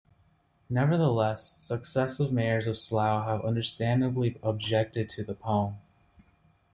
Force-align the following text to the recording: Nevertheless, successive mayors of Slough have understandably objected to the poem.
Nevertheless, 0.67 1.47
successive 1.47 2.31
mayors 2.31 2.65
of 2.65 2.75
Slough 2.75 3.27
have 3.27 3.45
understandably 3.45 4.35
objected 4.41 5.07
to 5.09 5.23
the 5.23 5.35
poem. 5.35 5.75